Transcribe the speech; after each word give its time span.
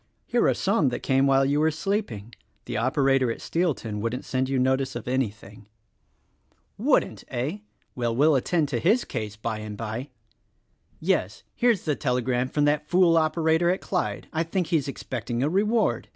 Here 0.25 0.47
are 0.47 0.55
some 0.55 0.89
that 0.89 1.03
came 1.03 1.27
while 1.27 1.45
you 1.45 1.59
were 1.59 1.69
sleeping. 1.69 2.33
The 2.65 2.75
operator 2.75 3.31
at 3.31 3.39
Steelton 3.39 3.99
wouldn't 4.01 4.25
send 4.25 4.49
you 4.49 4.57
notice 4.57 4.95
of 4.95 5.07
anything." 5.07 5.67
THE 6.79 6.85
RECORDIXG 6.85 6.85
AXGEL 6.85 6.89
93 6.89 6.89
"Wouldn't, 6.89 7.23
eh? 7.27 7.61
Well 7.93 8.15
we'll 8.15 8.33
attend 8.35 8.67
to 8.69 8.79
his 8.79 9.05
case 9.05 9.35
by 9.35 9.59
and 9.59 9.79
"Yes; 10.99 11.43
here's 11.53 11.83
the 11.85 11.95
telegram 11.95 12.49
from 12.49 12.65
that 12.65 12.89
fool 12.89 13.15
operator 13.15 13.69
at 13.69 13.81
Clyde. 13.81 14.27
I 14.33 14.41
think 14.41 14.65
he's 14.67 14.87
expecting 14.87 15.43
a 15.43 15.49
reward. 15.49 16.07